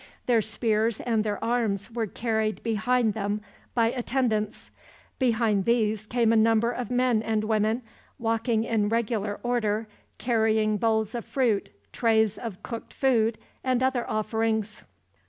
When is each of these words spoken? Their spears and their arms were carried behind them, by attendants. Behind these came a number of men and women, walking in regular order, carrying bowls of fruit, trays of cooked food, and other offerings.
Their 0.25 0.41
spears 0.41 0.99
and 0.99 1.23
their 1.23 1.43
arms 1.43 1.91
were 1.91 2.07
carried 2.07 2.63
behind 2.63 3.13
them, 3.13 3.39
by 3.75 3.91
attendants. 3.91 4.71
Behind 5.19 5.65
these 5.65 6.07
came 6.07 6.33
a 6.33 6.35
number 6.35 6.71
of 6.71 6.89
men 6.89 7.21
and 7.21 7.43
women, 7.43 7.83
walking 8.17 8.63
in 8.63 8.89
regular 8.89 9.39
order, 9.43 9.87
carrying 10.17 10.77
bowls 10.77 11.13
of 11.13 11.23
fruit, 11.23 11.69
trays 11.91 12.39
of 12.39 12.63
cooked 12.63 12.95
food, 12.95 13.37
and 13.63 13.83
other 13.83 14.09
offerings. 14.09 14.85